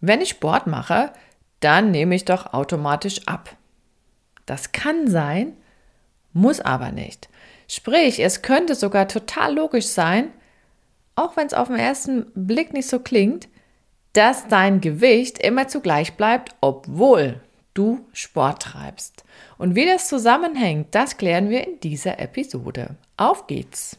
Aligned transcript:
wenn 0.00 0.20
ich 0.20 0.30
Sport 0.30 0.66
mache, 0.66 1.12
dann 1.60 1.90
nehme 1.90 2.14
ich 2.14 2.24
doch 2.24 2.52
automatisch 2.52 3.26
ab. 3.26 3.56
Das 4.46 4.72
kann 4.72 5.08
sein, 5.08 5.56
muss 6.32 6.60
aber 6.60 6.92
nicht. 6.92 7.28
Sprich, 7.68 8.20
es 8.20 8.42
könnte 8.42 8.74
sogar 8.74 9.08
total 9.08 9.54
logisch 9.54 9.86
sein, 9.86 10.30
auch 11.16 11.36
wenn 11.36 11.46
es 11.46 11.54
auf 11.54 11.68
den 11.68 11.76
ersten 11.76 12.26
Blick 12.34 12.72
nicht 12.72 12.88
so 12.88 13.00
klingt, 13.00 13.48
dass 14.12 14.48
dein 14.48 14.80
Gewicht 14.80 15.38
immer 15.38 15.68
zugleich 15.68 16.14
bleibt, 16.14 16.54
obwohl 16.60 17.40
du 17.74 18.06
Sport 18.12 18.62
treibst. 18.62 19.24
Und 19.58 19.74
wie 19.74 19.86
das 19.86 20.08
zusammenhängt, 20.08 20.94
das 20.94 21.16
klären 21.16 21.50
wir 21.50 21.66
in 21.66 21.80
dieser 21.80 22.18
Episode. 22.18 22.96
Auf 23.16 23.46
geht's! 23.46 23.98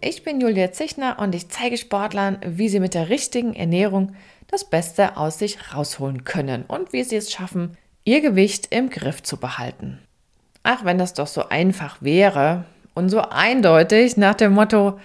Ich 0.00 0.22
bin 0.22 0.40
Julia 0.40 0.70
Zichner 0.70 1.18
und 1.18 1.34
ich 1.34 1.48
zeige 1.48 1.76
Sportlern, 1.76 2.38
wie 2.46 2.68
sie 2.68 2.78
mit 2.78 2.94
der 2.94 3.08
richtigen 3.08 3.54
Ernährung 3.54 4.14
das 4.46 4.64
Beste 4.64 5.16
aus 5.16 5.40
sich 5.40 5.74
rausholen 5.74 6.22
können 6.22 6.64
und 6.68 6.92
wie 6.92 7.02
sie 7.02 7.16
es 7.16 7.32
schaffen, 7.32 7.76
ihr 8.04 8.20
Gewicht 8.20 8.68
im 8.70 8.90
Griff 8.90 9.24
zu 9.24 9.38
behalten. 9.38 9.98
Ach, 10.62 10.84
wenn 10.84 10.98
das 10.98 11.14
doch 11.14 11.26
so 11.26 11.48
einfach 11.48 12.00
wäre 12.00 12.64
und 12.94 13.08
so 13.08 13.22
eindeutig 13.22 14.16
nach 14.16 14.34
dem 14.34 14.52
Motto, 14.52 15.00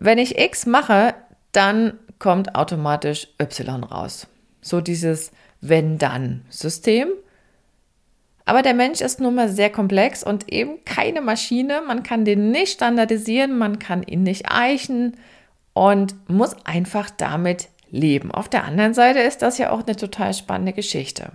wenn 0.00 0.18
ich 0.18 0.38
X 0.38 0.66
mache, 0.66 1.14
dann 1.52 1.96
kommt 2.18 2.56
automatisch 2.56 3.28
Y 3.40 3.84
raus. 3.84 4.26
So 4.60 4.80
dieses 4.80 5.30
Wenn-Dann-System. 5.60 7.10
Aber 8.50 8.62
der 8.62 8.74
Mensch 8.74 9.00
ist 9.00 9.20
nun 9.20 9.36
mal 9.36 9.48
sehr 9.48 9.70
komplex 9.70 10.24
und 10.24 10.52
eben 10.52 10.84
keine 10.84 11.20
Maschine. 11.20 11.82
Man 11.86 12.02
kann 12.02 12.24
den 12.24 12.50
nicht 12.50 12.72
standardisieren, 12.72 13.56
man 13.56 13.78
kann 13.78 14.02
ihn 14.02 14.24
nicht 14.24 14.50
eichen 14.50 15.16
und 15.72 16.16
muss 16.28 16.56
einfach 16.66 17.10
damit 17.10 17.68
leben. 17.90 18.32
Auf 18.32 18.48
der 18.48 18.64
anderen 18.64 18.92
Seite 18.92 19.20
ist 19.20 19.42
das 19.42 19.58
ja 19.58 19.70
auch 19.70 19.86
eine 19.86 19.94
total 19.94 20.34
spannende 20.34 20.72
Geschichte. 20.72 21.30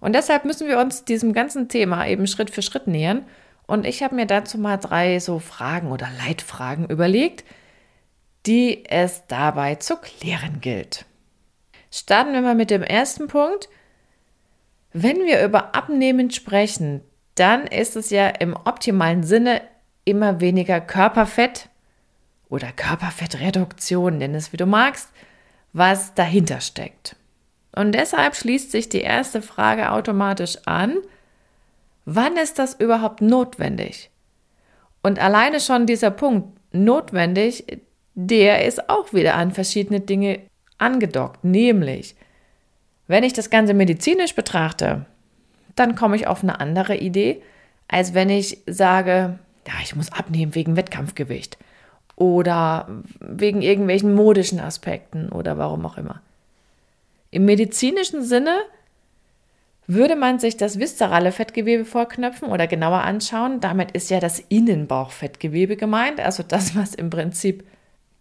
Und 0.00 0.14
deshalb 0.14 0.46
müssen 0.46 0.66
wir 0.66 0.78
uns 0.78 1.04
diesem 1.04 1.34
ganzen 1.34 1.68
Thema 1.68 2.06
eben 2.06 2.26
Schritt 2.26 2.48
für 2.48 2.62
Schritt 2.62 2.86
nähern. 2.86 3.26
Und 3.66 3.84
ich 3.84 4.02
habe 4.02 4.14
mir 4.14 4.24
dazu 4.24 4.56
mal 4.56 4.78
drei 4.78 5.20
so 5.20 5.38
Fragen 5.40 5.92
oder 5.92 6.08
Leitfragen 6.26 6.88
überlegt, 6.88 7.44
die 8.46 8.86
es 8.88 9.24
dabei 9.28 9.74
zu 9.74 9.98
klären 9.98 10.62
gilt. 10.62 11.04
Starten 11.90 12.32
wir 12.32 12.40
mal 12.40 12.54
mit 12.54 12.70
dem 12.70 12.82
ersten 12.82 13.28
Punkt. 13.28 13.68
Wenn 14.96 15.24
wir 15.24 15.44
über 15.44 15.74
Abnehmen 15.74 16.30
sprechen, 16.30 17.02
dann 17.34 17.66
ist 17.66 17.96
es 17.96 18.10
ja 18.10 18.28
im 18.28 18.54
optimalen 18.54 19.24
Sinne 19.24 19.60
immer 20.04 20.40
weniger 20.40 20.80
Körperfett 20.80 21.68
oder 22.48 22.70
Körperfettreduktion, 22.70 24.18
nenn 24.18 24.36
es 24.36 24.52
wie 24.52 24.56
du 24.56 24.66
magst, 24.66 25.08
was 25.72 26.14
dahinter 26.14 26.60
steckt. 26.60 27.16
Und 27.74 27.90
deshalb 27.90 28.36
schließt 28.36 28.70
sich 28.70 28.88
die 28.88 29.00
erste 29.00 29.42
Frage 29.42 29.90
automatisch 29.90 30.58
an, 30.64 30.98
wann 32.04 32.36
ist 32.36 32.60
das 32.60 32.74
überhaupt 32.74 33.20
notwendig? 33.20 34.10
Und 35.02 35.18
alleine 35.18 35.58
schon 35.58 35.86
dieser 35.86 36.12
Punkt 36.12 36.56
notwendig, 36.72 37.82
der 38.14 38.64
ist 38.64 38.88
auch 38.88 39.12
wieder 39.12 39.34
an 39.34 39.50
verschiedene 39.50 39.98
Dinge 39.98 40.38
angedockt, 40.78 41.42
nämlich 41.42 42.14
wenn 43.06 43.24
ich 43.24 43.32
das 43.32 43.50
Ganze 43.50 43.74
medizinisch 43.74 44.34
betrachte, 44.34 45.06
dann 45.76 45.94
komme 45.94 46.16
ich 46.16 46.26
auf 46.26 46.42
eine 46.42 46.60
andere 46.60 46.96
Idee, 46.96 47.42
als 47.88 48.14
wenn 48.14 48.30
ich 48.30 48.58
sage, 48.66 49.38
ja, 49.66 49.72
ich 49.82 49.96
muss 49.96 50.12
abnehmen 50.12 50.54
wegen 50.54 50.76
Wettkampfgewicht 50.76 51.58
oder 52.16 52.88
wegen 53.20 53.62
irgendwelchen 53.62 54.14
modischen 54.14 54.60
Aspekten 54.60 55.30
oder 55.30 55.58
warum 55.58 55.84
auch 55.84 55.98
immer. 55.98 56.20
Im 57.30 57.44
medizinischen 57.44 58.22
Sinne 58.22 58.56
würde 59.86 60.16
man 60.16 60.38
sich 60.38 60.56
das 60.56 60.78
viszerale 60.78 61.32
Fettgewebe 61.32 61.84
vorknöpfen 61.84 62.48
oder 62.48 62.66
genauer 62.66 63.02
anschauen. 63.02 63.60
Damit 63.60 63.90
ist 63.90 64.08
ja 64.08 64.20
das 64.20 64.38
Innenbauchfettgewebe 64.38 65.76
gemeint, 65.76 66.20
also 66.20 66.42
das, 66.42 66.76
was 66.76 66.94
im 66.94 67.10
Prinzip 67.10 67.64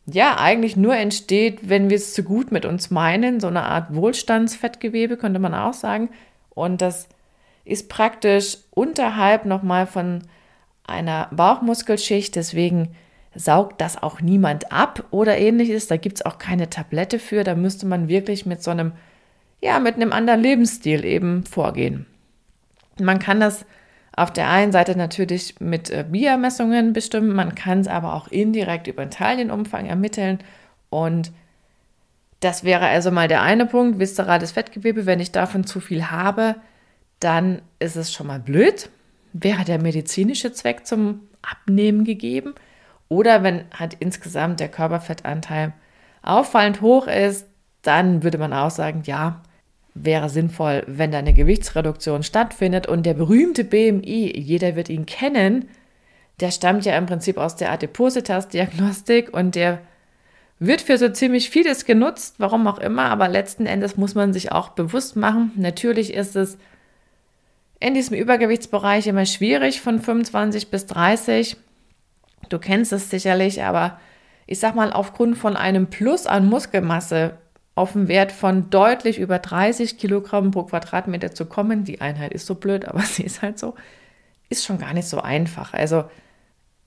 ja 0.05 0.37
eigentlich 0.37 0.75
nur 0.75 0.95
entsteht, 0.95 1.69
wenn 1.69 1.89
wir 1.89 1.97
es 1.97 2.13
zu 2.13 2.23
gut 2.23 2.51
mit 2.51 2.65
uns 2.65 2.91
meinen, 2.91 3.39
so 3.39 3.47
eine 3.47 3.63
Art 3.63 3.95
Wohlstandsfettgewebe 3.95 5.17
könnte 5.17 5.39
man 5.39 5.53
auch 5.53 5.73
sagen. 5.73 6.09
Und 6.49 6.81
das 6.81 7.07
ist 7.65 7.89
praktisch 7.89 8.57
unterhalb 8.71 9.45
nochmal 9.45 9.87
von 9.87 10.23
einer 10.85 11.29
Bauchmuskelschicht, 11.31 12.35
deswegen 12.35 12.95
saugt 13.35 13.81
das 13.81 14.01
auch 14.01 14.21
niemand 14.21 14.71
ab 14.71 15.05
oder 15.11 15.37
ähnliches. 15.37 15.87
Da 15.87 15.97
gibt 15.97 16.17
es 16.17 16.25
auch 16.25 16.37
keine 16.37 16.69
Tablette 16.69 17.19
für. 17.19 17.43
Da 17.43 17.55
müsste 17.55 17.85
man 17.85 18.07
wirklich 18.07 18.45
mit 18.45 18.61
so 18.61 18.71
einem, 18.71 18.91
ja, 19.61 19.79
mit 19.79 19.95
einem 19.95 20.13
anderen 20.13 20.41
Lebensstil 20.41 21.03
eben 21.03 21.43
vorgehen. 21.45 22.05
Man 22.99 23.19
kann 23.19 23.39
das 23.39 23.65
auf 24.15 24.31
der 24.31 24.49
einen 24.49 24.71
Seite 24.71 24.95
natürlich 24.97 25.59
mit 25.59 25.89
äh, 25.89 26.05
BIA-Messungen 26.09 26.93
bestimmen, 26.93 27.33
man 27.33 27.55
kann 27.55 27.79
es 27.79 27.87
aber 27.87 28.13
auch 28.13 28.27
indirekt 28.27 28.87
über 28.87 29.05
den 29.05 29.11
Taillenumfang 29.11 29.85
ermitteln 29.85 30.39
und 30.89 31.31
das 32.43 32.63
wäre 32.63 32.87
also 32.87 33.09
mal 33.09 33.27
der 33.27 33.41
eine 33.41 33.65
Punkt, 33.65 33.99
viszerales 33.99 34.51
Fettgewebe. 34.51 35.05
Wenn 35.05 35.21
ich 35.21 35.31
davon 35.31 35.65
zu 35.65 35.79
viel 35.79 36.11
habe, 36.11 36.55
dann 37.19 37.61
ist 37.79 37.95
es 37.95 38.11
schon 38.11 38.27
mal 38.27 38.39
blöd. 38.39 38.89
Wäre 39.31 39.63
der 39.63 39.81
medizinische 39.81 40.51
Zweck 40.51 40.85
zum 40.85 41.21
Abnehmen 41.41 42.03
gegeben? 42.03 42.53
Oder 43.07 43.43
wenn 43.43 43.63
halt 43.73 43.95
insgesamt 43.99 44.59
der 44.59 44.67
Körperfettanteil 44.67 45.71
auffallend 46.21 46.81
hoch 46.81 47.07
ist, 47.07 47.47
dann 47.81 48.23
würde 48.23 48.37
man 48.37 48.51
auch 48.51 48.71
sagen, 48.71 49.03
ja, 49.05 49.41
wäre 49.95 50.29
sinnvoll, 50.29 50.83
wenn 50.87 51.11
da 51.11 51.19
eine 51.19 51.33
Gewichtsreduktion 51.33 52.23
stattfindet. 52.23 52.87
Und 52.87 53.05
der 53.05 53.13
berühmte 53.13 53.63
BMI, 53.63 54.37
jeder 54.37 54.75
wird 54.75 54.89
ihn 54.89 55.05
kennen, 55.05 55.69
der 56.39 56.51
stammt 56.51 56.85
ja 56.85 56.97
im 56.97 57.05
Prinzip 57.05 57.37
aus 57.37 57.55
der 57.55 57.71
Adipositas-Diagnostik 57.71 59.33
und 59.33 59.55
der 59.55 59.79
wird 60.59 60.81
für 60.81 60.97
so 60.97 61.09
ziemlich 61.09 61.49
vieles 61.49 61.85
genutzt, 61.85 62.35
warum 62.37 62.67
auch 62.67 62.79
immer, 62.79 63.05
aber 63.05 63.27
letzten 63.27 63.65
Endes 63.65 63.97
muss 63.97 64.15
man 64.15 64.33
sich 64.33 64.51
auch 64.51 64.69
bewusst 64.69 65.15
machen. 65.15 65.51
Natürlich 65.55 66.13
ist 66.13 66.35
es 66.35 66.57
in 67.79 67.93
diesem 67.93 68.15
Übergewichtsbereich 68.15 69.07
immer 69.07 69.25
schwierig 69.25 69.81
von 69.81 69.99
25 69.99 70.71
bis 70.71 70.85
30. 70.85 71.57
Du 72.49 72.59
kennst 72.59 72.93
es 72.93 73.09
sicherlich, 73.09 73.61
aber 73.61 73.99
ich 74.47 74.59
sag 74.59 74.75
mal, 74.75 74.93
aufgrund 74.93 75.37
von 75.37 75.57
einem 75.57 75.87
Plus 75.87 76.25
an 76.27 76.47
Muskelmasse 76.47 77.37
auf 77.75 77.95
einen 77.95 78.07
Wert 78.07 78.31
von 78.31 78.69
deutlich 78.69 79.19
über 79.19 79.39
30 79.39 79.97
Kilogramm 79.97 80.51
pro 80.51 80.63
Quadratmeter 80.63 81.33
zu 81.33 81.45
kommen, 81.45 81.83
die 81.83 82.01
Einheit 82.01 82.33
ist 82.33 82.45
so 82.45 82.55
blöd, 82.55 82.85
aber 82.85 83.01
sie 83.01 83.23
ist 83.23 83.41
halt 83.41 83.59
so, 83.59 83.75
ist 84.49 84.65
schon 84.65 84.77
gar 84.77 84.93
nicht 84.93 85.07
so 85.07 85.21
einfach. 85.21 85.73
Also 85.73 86.05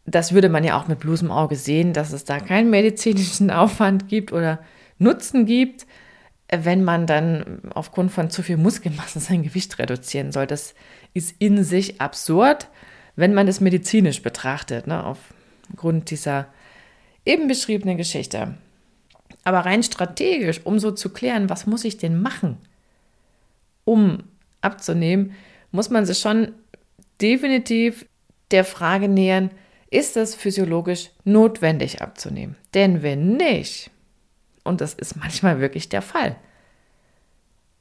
das 0.07 0.33
würde 0.33 0.49
man 0.49 0.63
ja 0.63 0.79
auch 0.79 0.87
mit 0.87 1.01
bloßem 1.01 1.31
Auge 1.31 1.57
sehen, 1.57 1.93
dass 1.93 2.13
es 2.13 2.25
da 2.25 2.39
keinen 2.39 2.71
medizinischen 2.71 3.51
Aufwand 3.51 4.09
gibt 4.09 4.33
oder 4.33 4.61
Nutzen 4.99 5.47
gibt, 5.47 5.87
wenn 6.49 6.85
man 6.85 7.07
dann 7.07 7.61
aufgrund 7.75 8.13
von 8.13 8.31
zu 8.31 8.43
viel 8.43 8.57
Muskelmasse 8.57 9.19
sein 9.19 9.43
Gewicht 9.43 9.79
reduzieren 9.81 10.31
soll. 10.31 10.47
Das 10.47 10.75
ist 11.13 11.35
in 11.41 11.65
sich 11.65 12.01
absurd, 12.01 12.69
wenn 13.17 13.35
man 13.35 13.49
es 13.49 13.61
medizinisch 13.61 14.23
betrachtet, 14.23 14.87
ne, 14.87 15.03
aufgrund 15.05 16.11
dieser 16.11 16.47
eben 17.25 17.49
beschriebenen 17.49 17.97
Geschichte. 17.97 18.55
Aber 19.47 19.61
rein 19.61 19.85
strategisch, 19.85 20.61
um 20.65 20.81
so 20.81 20.91
zu 20.91 21.09
klären, 21.11 21.49
was 21.49 21.67
muss 21.67 21.85
ich 21.85 21.99
denn 21.99 22.21
machen, 22.21 22.59
um 23.85 24.25
abzunehmen, 24.61 25.35
muss 25.71 25.89
man 25.89 26.05
sich 26.05 26.19
schon 26.19 26.53
definitiv 27.23 28.07
der 28.51 28.65
Frage 28.65 29.09
nähern, 29.09 29.53
ist 29.89 30.17
es 30.17 30.35
physiologisch 30.35 31.11
notwendig 31.23 32.03
abzunehmen? 32.03 32.57
Denn 32.75 33.05
wenn 33.05 33.37
nicht, 33.37 33.93
und 34.65 34.81
das 34.81 34.95
ist 34.95 35.15
manchmal 35.15 35.61
wirklich 35.61 35.89
der 35.89 36.03
Fall, 36.03 36.35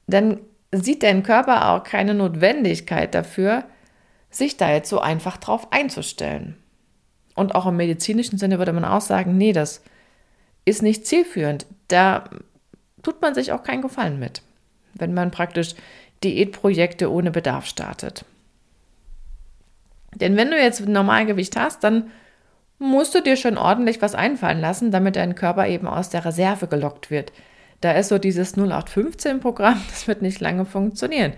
dann 0.06 0.42
sieht 0.72 1.02
dein 1.02 1.24
Körper 1.24 1.72
auch 1.72 1.84
keine 1.84 2.14
Notwendigkeit 2.14 3.16
dafür, 3.16 3.64
sich 4.30 4.56
da 4.56 4.72
jetzt 4.72 4.90
so 4.90 5.00
einfach 5.00 5.38
drauf 5.38 5.74
einzustellen. 5.74 6.58
Und 7.34 7.56
auch 7.56 7.66
im 7.66 7.76
medizinischen 7.76 8.38
Sinne 8.38 8.60
würde 8.60 8.72
man 8.72 8.86
auch 8.86 9.02
sagen, 9.02 9.36
nee, 9.36 9.52
das 9.52 9.82
ist 10.66 10.82
nicht 10.82 11.06
zielführend. 11.06 11.66
Da 11.88 12.26
tut 13.04 13.22
man 13.22 13.36
sich 13.36 13.52
auch 13.52 13.64
keinen 13.64 13.82
Gefallen 13.82 14.20
mit, 14.20 14.42
wenn 14.96 15.14
man 15.14 15.32
praktisch 15.32 15.76
Diätprojekte 16.24 17.12
ohne 17.12 17.32
Bedarf 17.32 17.68
startet. 17.68 18.26
Denn 20.16 20.38
wenn 20.38 20.50
du 20.50 20.60
jetzt 20.60 20.86
Normalgewicht 20.86 21.56
hast, 21.56 21.84
dann 21.84 22.10
musst 22.80 23.16
du 23.16 23.22
dir 23.22 23.38
schon 23.38 23.58
ordentlich 23.58 24.02
was 24.02 24.16
einfallen 24.16 24.60
lassen, 24.60 24.92
damit 24.92 25.16
dein 25.16 25.36
Körper 25.36 25.68
eben 25.68 25.88
aus 25.88 26.10
der 26.10 26.26
Reserve 26.26 26.68
gelockt 26.68 27.12
wird. 27.12 27.32
Da 27.82 27.92
ist 27.92 28.10
so 28.10 28.18
dieses 28.18 28.58
0815-Programm, 28.58 29.82
das 29.90 30.08
wird 30.08 30.22
nicht 30.22 30.40
lange 30.40 30.66
funktionieren. 30.66 31.34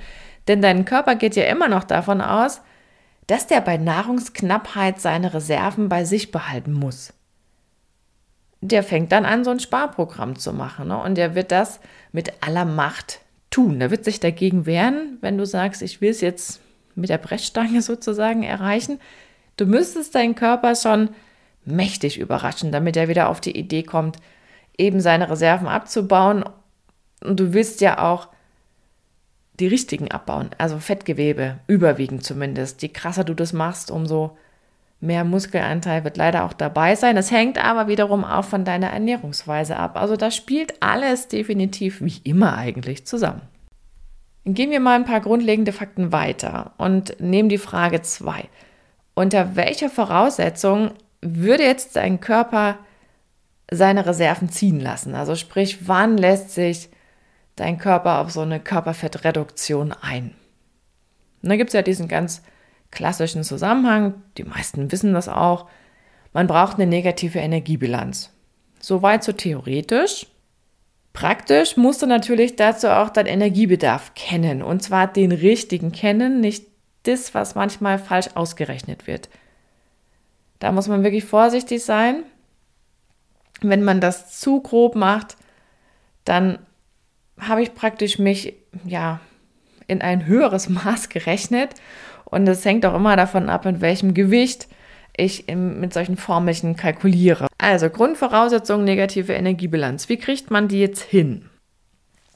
Denn 0.48 0.62
dein 0.62 0.86
Körper 0.86 1.16
geht 1.16 1.36
ja 1.36 1.44
immer 1.46 1.68
noch 1.68 1.84
davon 1.84 2.22
aus, 2.22 2.62
dass 3.26 3.48
der 3.48 3.60
bei 3.60 3.76
Nahrungsknappheit 3.78 5.02
seine 5.02 5.34
Reserven 5.34 5.90
bei 5.90 6.06
sich 6.06 6.32
behalten 6.32 6.72
muss. 6.72 7.14
Der 8.62 8.84
fängt 8.84 9.12
dann 9.12 9.26
an, 9.26 9.44
so 9.44 9.52
ein 9.52 9.60
Sparprogramm 9.60 10.38
zu 10.38 10.54
machen. 10.54 10.88
Ne? 10.88 10.98
Und 10.98 11.16
der 11.16 11.36
wird 11.36 11.52
das 11.52 11.80
mit 12.12 12.34
aller 12.42 12.66
Macht 12.66 13.22
tun. 13.50 13.80
Der 13.80 13.92
wird 13.92 14.04
sich 14.04 14.20
dagegen 14.20 14.66
wehren, 14.66 15.18
wenn 15.22 15.38
du 15.38 15.46
sagst, 15.46 15.82
ich 15.82 16.02
will 16.02 16.10
es 16.10 16.22
jetzt 16.22 16.62
mit 16.96 17.10
der 17.10 17.18
Brechstange 17.18 17.82
sozusagen 17.84 18.44
erreichen. 18.44 19.00
Du 19.58 19.66
müsstest 19.66 20.16
deinen 20.16 20.36
Körper 20.36 20.76
schon 20.76 21.10
mächtig 21.66 22.20
überraschen, 22.20 22.72
damit 22.72 22.98
er 22.98 23.08
wieder 23.08 23.30
auf 23.30 23.42
die 23.42 23.58
Idee 23.58 23.84
kommt, 23.84 24.18
eben 24.78 25.02
seine 25.02 25.30
Reserven 25.30 25.68
abzubauen. 25.68 26.46
Und 27.24 27.40
du 27.40 27.54
willst 27.54 27.82
ja 27.82 28.00
auch 28.00 28.30
die 29.60 29.68
richtigen 29.68 30.12
abbauen, 30.12 30.52
also 30.58 30.78
Fettgewebe, 30.78 31.60
überwiegend 31.68 32.24
zumindest. 32.24 32.82
Je 32.84 32.90
krasser 32.90 33.24
du 33.24 33.34
das 33.34 33.54
machst, 33.54 33.90
umso 33.90 34.38
mehr 35.00 35.24
Muskelanteil 35.24 36.04
wird 36.04 36.18
leider 36.18 36.46
auch 36.46 36.54
dabei 36.54 36.96
sein. 36.96 37.16
Das 37.16 37.32
hängt 37.32 37.64
aber 37.64 37.88
wiederum 37.88 38.24
auch 38.24 38.46
von 38.46 38.66
deiner 38.66 38.90
Ernährungsweise 38.90 39.78
ab. 39.78 40.00
Also 40.00 40.18
da 40.18 40.32
spielt 40.32 40.82
alles 40.82 41.28
definitiv 41.28 42.02
wie 42.02 42.20
immer 42.24 42.58
eigentlich 42.58 43.06
zusammen. 43.06 43.42
Gehen 44.46 44.72
wir 44.72 44.80
mal 44.80 44.96
ein 44.96 45.06
paar 45.06 45.20
grundlegende 45.20 45.74
Fakten 45.74 46.12
weiter 46.12 46.72
und 46.78 47.20
nehmen 47.20 47.50
die 47.50 47.58
Frage 47.58 48.02
2. 48.02 48.46
Unter 49.14 49.56
welcher 49.56 49.90
Voraussetzung 49.90 50.92
würde 51.22 51.64
jetzt 51.64 51.96
dein 51.96 52.20
Körper 52.20 52.78
seine 53.70 54.06
Reserven 54.06 54.50
ziehen 54.50 54.80
lassen? 54.80 55.16
Also 55.16 55.36
sprich, 55.36 55.88
wann 55.88 56.18
lässt 56.18 56.52
sich 56.52 56.90
dein 57.56 57.78
Körper 57.78 58.20
auf 58.20 58.32
so 58.32 58.42
eine 58.42 58.60
Körperfettreduktion 58.60 59.92
ein? 59.92 60.34
Und 61.44 61.50
da 61.50 61.58
gibt 61.58 61.70
es 61.70 61.74
ja 61.74 61.82
diesen 61.82 62.08
ganz 62.08 62.42
klassischen 62.92 63.44
Zusammenhang, 63.44 64.16
die 64.38 64.44
meisten 64.44 64.92
wissen 64.92 65.14
das 65.14 65.28
auch, 65.28 65.68
man 66.34 66.48
braucht 66.48 66.76
eine 66.76 66.88
negative 66.88 67.40
Energiebilanz. 67.40 68.32
Soweit 68.80 69.24
so 69.24 69.32
theoretisch. 69.32 70.28
Praktisch 71.14 71.78
musst 71.78 72.04
du 72.04 72.06
natürlich 72.06 72.56
dazu 72.56 72.90
auch 72.90 73.10
deinen 73.10 73.28
Energiebedarf 73.28 74.14
kennen. 74.14 74.62
Und 74.62 74.84
zwar 74.84 75.08
den 75.08 75.32
richtigen 75.32 75.92
kennen, 75.92 76.42
nicht 76.42 76.68
das, 77.04 77.34
was 77.34 77.56
manchmal 77.56 77.98
falsch 77.98 78.30
ausgerechnet 78.36 79.08
wird. 79.08 79.30
Da 80.60 80.72
muss 80.72 80.88
man 80.88 81.04
wirklich 81.04 81.26
vorsichtig 81.26 81.84
sein. 81.84 82.24
Wenn 83.62 83.84
man 83.84 84.00
das 84.00 84.40
zu 84.40 84.62
grob 84.62 84.96
macht, 84.96 85.38
dann 86.24 86.60
habe 87.40 87.64
ich 87.64 87.74
praktisch 87.74 88.20
mich 88.20 88.54
ja 88.86 89.20
in 89.88 90.02
ein 90.02 90.26
höheres 90.26 90.70
Maß 90.70 91.10
gerechnet 91.10 91.74
und 92.30 92.48
es 92.48 92.66
hängt 92.66 92.86
auch 92.86 92.96
immer 92.96 93.16
davon 93.16 93.50
ab, 93.50 93.66
in 93.66 93.82
welchem 93.82 94.14
Gewicht 94.14 94.68
ich 95.16 95.48
mit 95.48 95.94
solchen 95.94 96.18
Formelchen 96.18 96.76
kalkuliere. 96.76 97.48
Also 97.58 97.90
Grundvoraussetzung 97.90 98.84
negative 98.84 99.34
Energiebilanz. 99.34 100.10
Wie 100.10 100.18
kriegt 100.18 100.52
man 100.52 100.68
die 100.68 100.80
jetzt 100.80 101.02
hin? 101.02 101.50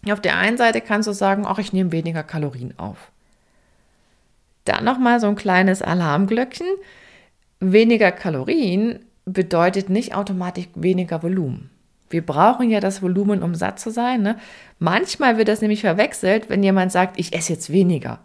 Auf 0.09 0.19
der 0.19 0.38
einen 0.38 0.57
Seite 0.57 0.81
kannst 0.81 1.07
du 1.07 1.13
sagen, 1.13 1.43
ach, 1.45 1.59
ich 1.59 1.73
nehme 1.73 1.91
weniger 1.91 2.23
Kalorien 2.23 2.73
auf. 2.77 3.11
Dann 4.65 4.83
nochmal 4.83 5.19
so 5.19 5.27
ein 5.27 5.35
kleines 5.35 5.81
Alarmglöckchen. 5.81 6.67
Weniger 7.59 8.11
Kalorien 8.11 9.05
bedeutet 9.25 9.89
nicht 9.89 10.15
automatisch 10.15 10.67
weniger 10.73 11.21
Volumen. 11.21 11.69
Wir 12.09 12.25
brauchen 12.25 12.69
ja 12.71 12.79
das 12.79 13.01
Volumen, 13.01 13.43
um 13.43 13.53
satt 13.53 13.79
zu 13.79 13.91
sein. 13.91 14.23
Ne? 14.23 14.38
Manchmal 14.79 15.38
wird 15.38 15.47
das 15.47 15.61
nämlich 15.61 15.81
verwechselt, 15.81 16.49
wenn 16.49 16.63
jemand 16.63 16.91
sagt, 16.91 17.19
ich 17.19 17.33
esse 17.33 17.53
jetzt 17.53 17.71
weniger. 17.71 18.19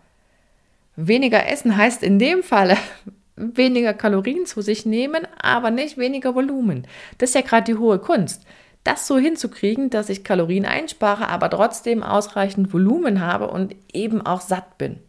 Weniger 0.97 1.47
essen 1.47 1.77
heißt 1.77 2.03
in 2.03 2.19
dem 2.19 2.43
Falle 2.43 2.77
weniger 3.37 3.93
Kalorien 3.93 4.47
zu 4.47 4.63
sich 4.63 4.87
nehmen, 4.87 5.29
aber 5.41 5.71
nicht 5.71 5.99
weniger 5.99 6.35
Volumen. 6.35 6.87
Das 7.19 7.31
ist 7.31 7.35
ja 7.35 7.43
gerade 7.43 7.65
die 7.65 7.79
hohe 7.79 7.99
Kunst. 7.99 8.45
Das 8.83 9.07
so 9.07 9.19
hinzukriegen, 9.19 9.91
dass 9.91 10.09
ich 10.09 10.25
Kalorien 10.25 10.65
einspare, 10.65 11.29
aber 11.29 11.51
trotzdem 11.51 12.03
ausreichend 12.03 12.73
Volumen 12.73 13.21
habe 13.21 13.49
und 13.49 13.75
eben 13.93 14.25
auch 14.25 14.41
satt 14.41 14.79
bin. 14.79 15.01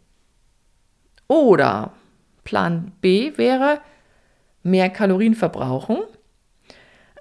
Oder 1.27 1.93
Plan 2.43 2.91
B 3.01 3.37
wäre 3.37 3.79
mehr 4.63 4.89
Kalorien 4.89 5.35
verbrauchen. 5.35 5.99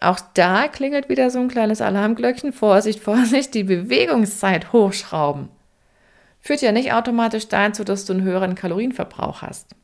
Auch 0.01 0.19
da 0.35 0.69
klingelt 0.69 1.09
wieder 1.09 1.31
so 1.31 1.39
ein 1.39 1.49
kleines 1.49 1.81
Alarmglöckchen. 1.81 2.53
Vorsicht, 2.53 3.01
Vorsicht, 3.05 3.55
die 3.55 3.65
Bewegungszeit 3.65 4.73
hochschrauben 4.73 5.51
führt 6.47 6.63
ja 6.63 6.73
nicht 6.73 6.93
automatisch 6.93 7.49
dazu, 7.49 7.85
dass 7.85 8.05
du 8.05 8.13
einen 8.13 8.23
höheren 8.23 8.55
Kalorienverbrauch 8.55 9.43
hast. 9.43 9.75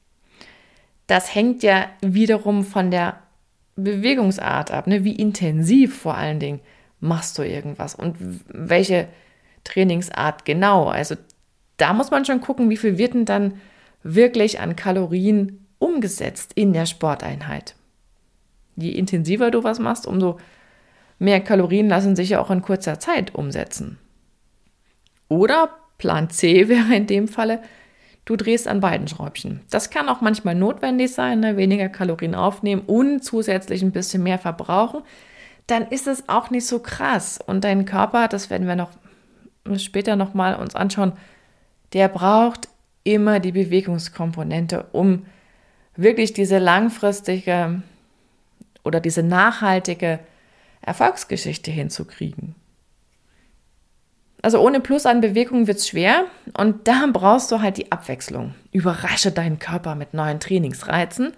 Das 1.06 1.34
hängt 1.34 1.62
ja 1.62 1.86
wiederum 2.00 2.64
von 2.64 2.90
der 2.90 3.18
Bewegungsart 3.76 4.70
ab, 4.70 4.86
ne? 4.86 5.04
wie 5.04 5.16
intensiv 5.16 5.98
vor 5.98 6.16
allen 6.16 6.38
Dingen 6.38 6.60
machst 7.00 7.36
du 7.38 7.42
irgendwas 7.42 7.94
und 7.94 8.16
welche 8.48 9.08
Trainingsart 9.64 10.44
genau. 10.44 10.88
Also 10.88 11.16
da 11.76 11.92
muss 11.92 12.10
man 12.10 12.24
schon 12.24 12.40
gucken, 12.40 12.70
wie 12.70 12.76
viel 12.76 12.98
wird 12.98 13.14
denn 13.14 13.24
dann 13.24 13.60
wirklich 14.02 14.60
an 14.60 14.76
Kalorien 14.76 15.66
umgesetzt 15.78 16.52
in 16.54 16.72
der 16.72 16.86
Sporteinheit. 16.86 17.74
Je 18.76 18.90
intensiver 18.90 19.50
du 19.50 19.64
was 19.64 19.78
machst, 19.80 20.06
umso 20.06 20.38
mehr 21.18 21.40
Kalorien 21.40 21.88
lassen 21.88 22.14
sich 22.14 22.30
ja 22.30 22.40
auch 22.40 22.50
in 22.50 22.62
kurzer 22.62 23.00
Zeit 23.00 23.34
umsetzen. 23.34 23.98
Oder 25.28 25.70
Plan 26.02 26.30
C 26.30 26.68
wäre 26.68 26.96
in 26.96 27.06
dem 27.06 27.28
Falle, 27.28 27.62
du 28.24 28.34
drehst 28.34 28.66
an 28.66 28.80
beiden 28.80 29.06
Schräubchen. 29.06 29.60
Das 29.70 29.88
kann 29.88 30.08
auch 30.08 30.20
manchmal 30.20 30.56
notwendig 30.56 31.14
sein, 31.14 31.38
ne? 31.38 31.56
weniger 31.56 31.88
Kalorien 31.88 32.34
aufnehmen 32.34 32.82
und 32.86 33.22
zusätzlich 33.22 33.82
ein 33.82 33.92
bisschen 33.92 34.24
mehr 34.24 34.40
verbrauchen. 34.40 35.02
Dann 35.68 35.86
ist 35.86 36.08
es 36.08 36.28
auch 36.28 36.50
nicht 36.50 36.66
so 36.66 36.80
krass. 36.80 37.38
Und 37.46 37.62
dein 37.62 37.84
Körper, 37.84 38.26
das 38.26 38.50
werden 38.50 38.66
wir 38.66 38.74
noch 38.74 38.90
später 39.76 40.16
nochmal 40.16 40.56
uns 40.56 40.74
anschauen, 40.74 41.12
der 41.92 42.08
braucht 42.08 42.68
immer 43.04 43.38
die 43.38 43.52
Bewegungskomponente, 43.52 44.86
um 44.90 45.24
wirklich 45.94 46.32
diese 46.32 46.58
langfristige 46.58 47.80
oder 48.82 48.98
diese 48.98 49.22
nachhaltige 49.22 50.18
Erfolgsgeschichte 50.80 51.70
hinzukriegen. 51.70 52.56
Also 54.42 54.58
ohne 54.58 54.80
Plus 54.80 55.06
an 55.06 55.20
Bewegung 55.20 55.68
wird 55.68 55.78
es 55.78 55.86
schwer 55.86 56.24
und 56.58 56.88
da 56.88 57.06
brauchst 57.12 57.52
du 57.52 57.60
halt 57.60 57.76
die 57.76 57.92
Abwechslung. 57.92 58.54
Überrasche 58.72 59.30
deinen 59.30 59.60
Körper 59.60 59.94
mit 59.94 60.14
neuen 60.14 60.40
Trainingsreizen. 60.40 61.32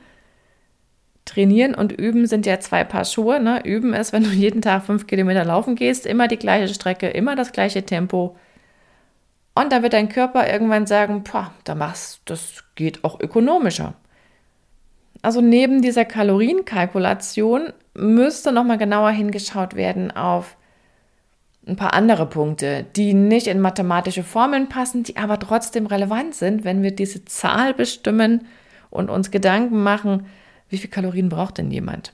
Trainieren 1.26 1.75
und 1.75 1.92
üben 1.92 2.26
sind 2.26 2.46
ja 2.46 2.61
zwei 2.61 2.82
Paar 2.82 3.04
Schuhe. 3.04 3.40
Ne? 3.40 3.61
Üben 3.64 3.92
ist, 3.92 4.14
wenn 4.14 4.25
du 4.25 4.30
jeden 4.30 4.62
Tag 4.62 4.84
fünf 4.84 5.06
Kilometer 5.06 5.44
laufen 5.44 5.75
gehst, 5.75 6.06
immer 6.06 6.28
die 6.28 6.38
gleiche 6.38 6.73
Strecke, 6.73 7.08
immer 7.08 7.37
das 7.37 7.52
gleiche 7.52 7.84
Tempo. 7.84 8.37
Und 9.54 9.70
dann 9.70 9.82
wird 9.82 9.92
dein 9.92 10.08
Körper 10.08 10.50
irgendwann 10.50 10.87
sagen, 10.87 11.23
da 11.64 11.75
machst, 11.75 12.23
das 12.25 12.64
geht 12.75 13.04
auch 13.04 13.20
ökonomischer. 13.20 13.94
Also 15.23 15.40
neben 15.40 15.80
dieser 15.80 16.04
Kalorienkalkulation 16.04 17.73
müsste 17.94 18.50
nochmal 18.50 18.78
genauer 18.78 19.11
hingeschaut 19.11 19.75
werden 19.75 20.11
auf 20.11 20.56
ein 21.66 21.76
paar 21.76 21.94
andere 21.94 22.26
Punkte, 22.26 22.85
die 22.97 23.14
nicht 23.14 23.47
in 23.47 23.61
mathematische 23.61 24.23
Formeln 24.23 24.68
passen, 24.68 25.02
die 25.02 25.16
aber 25.16 25.38
trotzdem 25.38 25.87
relevant 25.87 26.35
sind, 26.35 26.64
wenn 26.64 26.83
wir 26.83 26.94
diese 26.94 27.25
Zahl 27.25 27.75
bestimmen 27.75 28.47
und 28.90 29.11
uns 29.11 29.30
Gedanken 29.30 29.83
machen, 29.83 30.26
wie 30.68 30.78
viel 30.78 30.90
Kalorien 30.90 31.28
braucht 31.28 31.59
denn 31.59 31.71
jemand? 31.71 32.12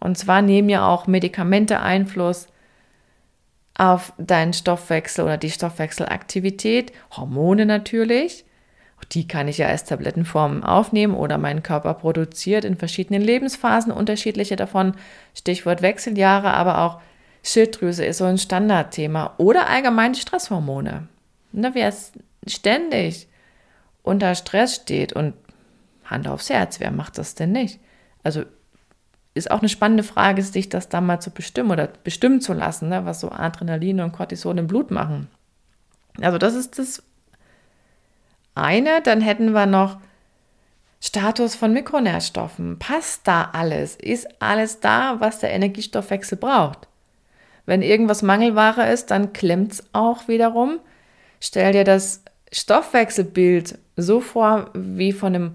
Und 0.00 0.18
zwar 0.18 0.42
nehmen 0.42 0.68
ja 0.68 0.86
auch 0.86 1.06
Medikamente 1.06 1.80
Einfluss 1.80 2.46
auf 3.76 4.12
deinen 4.18 4.52
Stoffwechsel 4.52 5.24
oder 5.24 5.36
die 5.36 5.50
Stoffwechselaktivität, 5.50 6.92
Hormone 7.16 7.66
natürlich. 7.66 8.44
Auch 9.00 9.04
die 9.04 9.26
kann 9.26 9.48
ich 9.48 9.58
ja 9.58 9.66
als 9.66 9.84
Tablettenform 9.84 10.62
aufnehmen 10.62 11.14
oder 11.14 11.38
mein 11.38 11.62
Körper 11.62 11.94
produziert 11.94 12.64
in 12.64 12.76
verschiedenen 12.76 13.22
Lebensphasen 13.22 13.92
unterschiedliche 13.92 14.54
davon. 14.54 14.94
Stichwort 15.34 15.82
Wechseljahre, 15.82 16.52
aber 16.54 16.82
auch 16.82 17.00
Schilddrüse 17.44 18.04
ist 18.04 18.18
so 18.18 18.24
ein 18.24 18.38
Standardthema 18.38 19.34
oder 19.36 19.68
allgemein 19.68 20.14
die 20.14 20.20
Stresshormone. 20.20 21.08
Ne, 21.52 21.70
wer 21.74 21.94
ständig 22.46 23.28
unter 24.02 24.34
Stress 24.34 24.74
steht 24.76 25.12
und 25.12 25.34
Hand 26.04 26.26
aufs 26.26 26.50
Herz, 26.50 26.80
wer 26.80 26.90
macht 26.90 27.18
das 27.18 27.34
denn 27.34 27.52
nicht? 27.52 27.80
Also 28.22 28.44
ist 29.34 29.50
auch 29.50 29.60
eine 29.60 29.68
spannende 29.68 30.02
Frage, 30.02 30.42
sich 30.42 30.68
das 30.68 30.88
dann 30.88 31.06
mal 31.06 31.20
zu 31.20 31.30
bestimmen 31.30 31.70
oder 31.70 31.88
bestimmen 31.88 32.40
zu 32.40 32.54
lassen, 32.54 32.88
ne, 32.88 33.04
was 33.04 33.20
so 33.20 33.30
Adrenalin 33.30 34.00
und 34.00 34.12
Cortison 34.12 34.58
im 34.58 34.66
Blut 34.66 34.90
machen. 34.90 35.28
Also 36.20 36.38
das 36.38 36.54
ist 36.54 36.78
das 36.78 37.02
eine. 38.54 39.02
Dann 39.02 39.20
hätten 39.20 39.52
wir 39.52 39.66
noch 39.66 39.98
Status 41.00 41.54
von 41.54 41.72
Mikronährstoffen. 41.72 42.78
Passt 42.78 43.26
da 43.26 43.50
alles? 43.52 43.96
Ist 43.96 44.40
alles 44.40 44.80
da, 44.80 45.20
was 45.20 45.40
der 45.40 45.50
Energiestoffwechsel 45.50 46.38
braucht? 46.38 46.88
Wenn 47.66 47.82
irgendwas 47.82 48.22
Mangelware 48.22 48.92
ist, 48.92 49.10
dann 49.10 49.32
klemmt 49.32 49.72
es 49.72 49.84
auch 49.92 50.28
wiederum. 50.28 50.80
Stell 51.40 51.72
dir 51.72 51.84
das 51.84 52.22
Stoffwechselbild 52.52 53.78
so 53.96 54.20
vor 54.20 54.70
wie 54.74 55.12
von 55.12 55.34
einem 55.34 55.52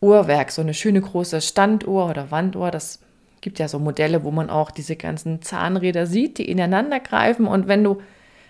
Uhrwerk, 0.00 0.50
so 0.50 0.62
eine 0.62 0.74
schöne 0.74 1.00
große 1.00 1.40
Standuhr 1.40 2.08
oder 2.10 2.30
Wanduhr. 2.30 2.70
Das 2.70 2.98
gibt 3.40 3.58
ja 3.58 3.68
so 3.68 3.78
Modelle, 3.78 4.24
wo 4.24 4.30
man 4.30 4.50
auch 4.50 4.70
diese 4.70 4.96
ganzen 4.96 5.42
Zahnräder 5.42 6.06
sieht, 6.06 6.38
die 6.38 6.50
ineinander 6.50 7.00
greifen. 7.00 7.46
Und 7.46 7.68
wenn 7.68 7.84
du 7.84 8.02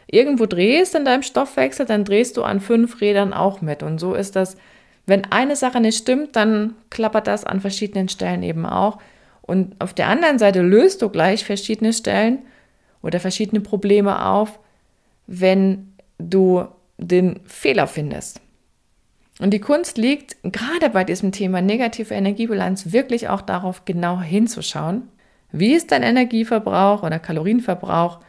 irgendwo 0.06 0.46
drehst 0.46 0.94
in 0.94 1.04
deinem 1.04 1.22
Stoffwechsel, 1.22 1.86
dann 1.86 2.04
drehst 2.04 2.36
du 2.36 2.42
an 2.42 2.60
fünf 2.60 3.00
Rädern 3.00 3.32
auch 3.32 3.60
mit. 3.60 3.82
Und 3.82 3.98
so 3.98 4.14
ist 4.14 4.36
das, 4.36 4.56
wenn 5.06 5.24
eine 5.30 5.56
Sache 5.56 5.80
nicht 5.80 5.98
stimmt, 5.98 6.36
dann 6.36 6.74
klappert 6.90 7.26
das 7.26 7.44
an 7.44 7.60
verschiedenen 7.60 8.08
Stellen 8.08 8.42
eben 8.42 8.66
auch. 8.66 8.98
Und 9.42 9.74
auf 9.80 9.92
der 9.92 10.08
anderen 10.08 10.38
Seite 10.38 10.62
löst 10.62 11.02
du 11.02 11.08
gleich 11.08 11.44
verschiedene 11.44 11.92
Stellen 11.92 12.38
oder 13.02 13.20
verschiedene 13.20 13.60
Probleme 13.60 14.24
auf, 14.26 14.58
wenn 15.26 15.92
du 16.18 16.66
den 16.98 17.40
Fehler 17.44 17.86
findest. 17.86 18.40
Und 19.40 19.50
die 19.50 19.60
Kunst 19.60 19.98
liegt 19.98 20.36
gerade 20.44 20.90
bei 20.90 21.04
diesem 21.04 21.32
Thema 21.32 21.62
negative 21.62 22.14
Energiebilanz 22.14 22.92
wirklich 22.92 23.28
auch 23.28 23.40
darauf, 23.40 23.84
genau 23.84 24.20
hinzuschauen. 24.20 25.08
Wie 25.50 25.74
ist 25.74 25.90
dein 25.90 26.02
Energieverbrauch 26.02 27.02
oder 27.02 27.18
Kalorienverbrauch? 27.18 28.20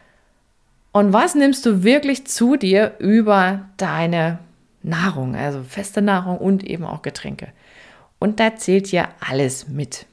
Und 0.92 1.14
was 1.14 1.36
nimmst 1.36 1.66
du 1.66 1.84
wirklich 1.84 2.26
zu 2.26 2.56
dir 2.56 2.96
über 3.00 3.70
deine 3.78 4.40
Nahrung, 4.82 5.36
also 5.36 5.64
feste 5.64 6.02
Nahrung 6.02 6.38
und 6.38 6.64
eben 6.64 6.86
auch 6.86 7.02
Getränke? 7.02 7.50
Und 8.20 8.40
da 8.40 8.56
zählt 8.56 8.92
ja 8.92 9.10
alles 9.20 9.68
mit. 9.68 10.06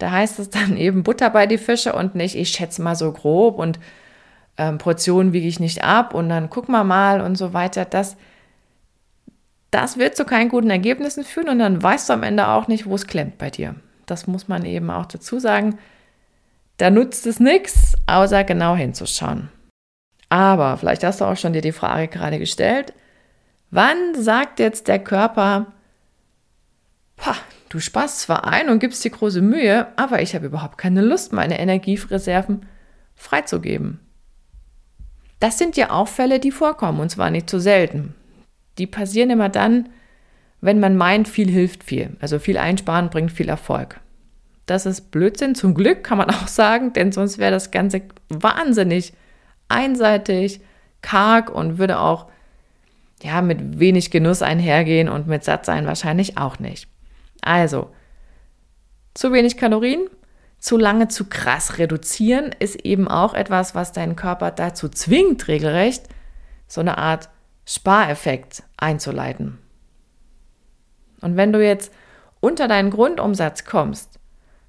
Da 0.00 0.10
heißt 0.10 0.38
es 0.40 0.50
dann 0.50 0.76
eben 0.76 1.04
Butter 1.04 1.30
bei 1.30 1.46
die 1.46 1.58
Fische 1.58 1.92
und 1.92 2.14
nicht, 2.14 2.34
ich 2.34 2.48
schätze 2.48 2.82
mal 2.82 2.96
so 2.96 3.12
grob 3.12 3.58
und 3.58 3.78
ähm, 4.58 4.78
Portionen 4.78 5.32
wiege 5.32 5.46
ich 5.46 5.60
nicht 5.60 5.84
ab 5.84 6.14
und 6.14 6.28
dann 6.28 6.50
guck 6.50 6.68
mal 6.68 6.84
mal 6.84 7.20
und 7.20 7.36
so 7.36 7.52
weiter. 7.52 7.84
Das 7.84 8.16
das 9.70 9.98
wird 9.98 10.16
zu 10.16 10.24
keinen 10.24 10.48
guten 10.48 10.70
Ergebnissen 10.70 11.24
führen 11.24 11.48
und 11.48 11.58
dann 11.60 11.82
weißt 11.82 12.08
du 12.08 12.14
am 12.14 12.22
Ende 12.22 12.48
auch 12.48 12.66
nicht, 12.66 12.86
wo 12.86 12.94
es 12.94 13.06
klemmt 13.06 13.38
bei 13.38 13.50
dir. 13.50 13.76
Das 14.06 14.26
muss 14.26 14.48
man 14.48 14.64
eben 14.64 14.90
auch 14.90 15.06
dazu 15.06 15.38
sagen. 15.38 15.78
Da 16.76 16.90
nutzt 16.90 17.26
es 17.26 17.38
nichts, 17.38 17.94
außer 18.06 18.42
genau 18.44 18.74
hinzuschauen. 18.74 19.48
Aber 20.28 20.76
vielleicht 20.76 21.04
hast 21.04 21.20
du 21.20 21.24
auch 21.24 21.36
schon 21.36 21.52
dir 21.52 21.60
die 21.60 21.72
Frage 21.72 22.08
gerade 22.08 22.38
gestellt, 22.38 22.94
wann 23.70 24.14
sagt 24.14 24.58
jetzt 24.58 24.88
der 24.88 24.98
Körper, 24.98 25.66
du 27.68 27.80
sparst 27.80 28.20
zwar 28.20 28.46
ein 28.46 28.68
und 28.68 28.78
gibst 28.78 29.04
dir 29.04 29.10
große 29.10 29.42
Mühe, 29.42 29.86
aber 29.96 30.22
ich 30.22 30.34
habe 30.34 30.46
überhaupt 30.46 30.78
keine 30.78 31.02
Lust, 31.02 31.32
meine 31.32 31.58
Energiereserven 31.58 32.66
freizugeben. 33.14 34.00
Das 35.38 35.58
sind 35.58 35.76
ja 35.76 35.90
auch 35.90 36.08
Fälle, 36.08 36.38
die 36.38 36.50
vorkommen 36.50 37.00
und 37.00 37.10
zwar 37.10 37.30
nicht 37.30 37.48
zu 37.48 37.60
selten 37.60 38.14
die 38.80 38.86
passieren 38.86 39.30
immer 39.30 39.48
dann, 39.48 39.88
wenn 40.60 40.80
man 40.80 40.96
meint, 40.96 41.28
viel 41.28 41.48
hilft 41.48 41.84
viel. 41.84 42.16
Also 42.20 42.38
viel 42.38 42.58
einsparen 42.58 43.10
bringt 43.10 43.30
viel 43.30 43.48
Erfolg. 43.48 44.00
Das 44.66 44.86
ist 44.86 45.10
Blödsinn, 45.10 45.54
zum 45.54 45.74
Glück 45.74 46.02
kann 46.02 46.18
man 46.18 46.30
auch 46.30 46.48
sagen, 46.48 46.92
denn 46.92 47.12
sonst 47.12 47.38
wäre 47.38 47.52
das 47.52 47.70
Ganze 47.70 48.02
wahnsinnig 48.28 49.12
einseitig, 49.68 50.60
karg 51.02 51.50
und 51.50 51.78
würde 51.78 52.00
auch 52.00 52.26
ja, 53.22 53.42
mit 53.42 53.78
wenig 53.78 54.10
Genuss 54.10 54.42
einhergehen 54.42 55.08
und 55.08 55.26
mit 55.26 55.44
Sattsein 55.44 55.86
wahrscheinlich 55.86 56.38
auch 56.38 56.58
nicht. 56.58 56.88
Also, 57.42 57.90
zu 59.14 59.32
wenig 59.32 59.56
Kalorien, 59.56 60.08
zu 60.58 60.76
lange 60.76 61.08
zu 61.08 61.28
krass 61.28 61.78
reduzieren 61.78 62.54
ist 62.58 62.84
eben 62.84 63.08
auch 63.08 63.34
etwas, 63.34 63.74
was 63.74 63.92
deinen 63.92 64.16
Körper 64.16 64.50
dazu 64.50 64.88
zwingt, 64.88 65.48
regelrecht 65.48 66.04
so 66.66 66.80
eine 66.80 66.98
Art 66.98 67.28
Spareffekt 67.66 68.62
einzuleiten. 68.76 69.58
Und 71.20 71.36
wenn 71.36 71.52
du 71.52 71.64
jetzt 71.64 71.92
unter 72.40 72.68
deinen 72.68 72.90
Grundumsatz 72.90 73.64
kommst, 73.64 74.18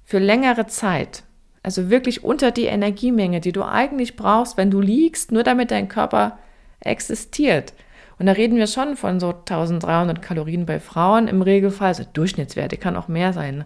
für 0.04 0.18
längere 0.18 0.66
Zeit, 0.66 1.24
also 1.62 1.90
wirklich 1.90 2.24
unter 2.24 2.50
die 2.50 2.66
Energiemenge, 2.66 3.40
die 3.40 3.52
du 3.52 3.62
eigentlich 3.62 4.16
brauchst, 4.16 4.56
wenn 4.56 4.70
du 4.70 4.80
liegst, 4.80 5.32
nur 5.32 5.42
damit 5.42 5.70
dein 5.70 5.88
Körper 5.88 6.38
existiert. 6.80 7.72
Und 8.18 8.26
da 8.26 8.32
reden 8.32 8.56
wir 8.56 8.66
schon 8.66 8.96
von 8.96 9.20
so 9.20 9.30
1300 9.30 10.22
Kalorien 10.22 10.66
bei 10.66 10.80
Frauen 10.80 11.28
im 11.28 11.42
Regelfall, 11.42 11.88
also 11.88 12.04
Durchschnittswerte, 12.12 12.76
kann 12.76 12.96
auch 12.96 13.08
mehr 13.08 13.32
sein, 13.32 13.64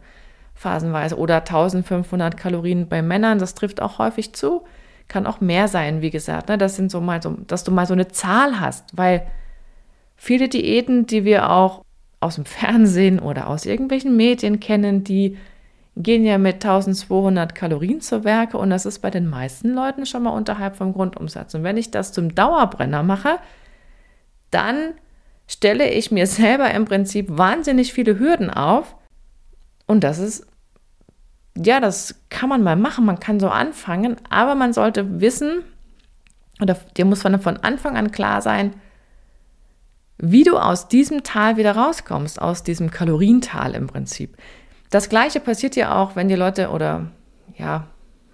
phasenweise, 0.55 1.19
oder 1.19 1.37
1500 1.37 2.37
Kalorien 2.37 2.89
bei 2.89 3.03
Männern, 3.03 3.39
das 3.39 3.55
trifft 3.55 3.83
auch 3.83 3.99
häufig 3.99 4.33
zu 4.35 4.63
kann 5.09 5.27
auch 5.27 5.41
mehr 5.41 5.69
sein, 5.69 6.03
wie 6.03 6.11
gesagt. 6.11 6.49
Ne? 6.49 6.59
Das 6.59 6.77
sind 6.77 6.91
so 6.91 7.01
mal 7.01 7.23
so, 7.23 7.37
dass 7.47 7.65
du 7.65 7.71
mal 7.71 7.87
so 7.87 7.95
eine 7.95 8.09
Zahl 8.09 8.61
hast, 8.61 8.97
weil 8.97 9.27
viele 10.17 10.49
Diäten, 10.49 11.07
die 11.07 11.25
wir 11.25 11.51
auch 11.51 11.85
aus 12.21 12.37
dem 12.37 12.45
Fernsehen 12.45 13.19
oder 13.19 13.49
aus 13.49 13.67
irgendwelchen 13.67 14.17
Medien 14.17 14.59
kennen, 14.61 15.05
die 15.05 15.37
gehen 15.97 16.25
ja 16.25 16.39
mit 16.39 16.57
1200 16.57 17.55
Kalorien 17.55 18.01
zu 18.01 18.25
Werke 18.25 18.59
und 18.59 18.69
das 18.69 18.85
ist 18.85 18.99
bei 18.99 19.11
den 19.11 19.29
meisten 19.29 19.73
Leuten 19.73 20.05
schon 20.05 20.25
mal 20.25 20.31
unterhalb 20.31 20.77
vom 20.77 20.93
Grundumsatz. 20.93 21.55
Und 21.55 21.63
wenn 21.63 21.79
ich 21.79 21.91
das 21.91 22.13
zum 22.13 22.35
Dauerbrenner 22.35 23.03
mache, 23.03 23.39
dann 24.51 24.95
stelle 25.47 25.91
ich 25.91 26.11
mir 26.11 26.27
selber 26.27 26.71
im 26.73 26.85
Prinzip 26.85 27.27
wahnsinnig 27.31 27.93
viele 27.93 28.19
Hürden 28.19 28.51
auf 28.51 28.97
und 29.87 30.03
das 30.03 30.19
ist 30.19 30.47
ja, 31.59 31.81
das 31.81 32.21
kann 32.29 32.49
man 32.49 32.63
mal 32.63 32.77
machen, 32.77 33.05
man 33.05 33.21
kann 33.21 33.41
so 33.41 33.49
anfangen, 33.49 34.17
aber 34.29 34.55
man 34.55 34.73
sollte 34.73 35.21
wissen, 35.21 35.63
oder 36.61 36.77
dir 36.97 37.05
muss 37.05 37.23
von, 37.23 37.35
Anfang 37.35 37.97
an 37.97 38.13
klar 38.13 38.43
sein, 38.43 38.75
wie 40.19 40.45
du 40.45 40.57
aus 40.57 40.89
diesem 40.89 41.23
Tal 41.23 41.57
wieder 41.57 41.77
rauskommst, 41.77 42.41
aus 42.41 42.63
diesem 42.63 42.91
Kaloriental 42.91 43.75
im 43.75 43.87
Prinzip. 43.87 44.37
Das 44.91 45.09
gleiche 45.09 45.41
passiert 45.41 45.77
ja 45.77 46.01
auch, 46.01 46.17
wenn 46.17 46.29
die 46.29 46.35
Leute 46.35 46.71
oder 46.71 47.11
ja, 47.57 47.87